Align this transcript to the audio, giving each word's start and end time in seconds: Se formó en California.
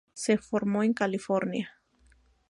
Se 0.15 0.39
formó 0.39 0.81
en 0.81 0.95
California. 0.95 1.69